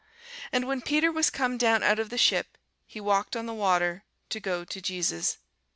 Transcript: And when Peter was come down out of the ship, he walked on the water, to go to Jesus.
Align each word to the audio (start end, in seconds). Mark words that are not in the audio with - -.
And 0.51 0.65
when 0.67 0.81
Peter 0.81 1.11
was 1.11 1.29
come 1.29 1.59
down 1.59 1.83
out 1.83 1.99
of 1.99 2.09
the 2.09 2.17
ship, 2.17 2.57
he 2.87 2.99
walked 2.99 3.35
on 3.35 3.45
the 3.45 3.53
water, 3.53 4.03
to 4.29 4.39
go 4.39 4.65
to 4.65 4.81
Jesus. 4.81 5.37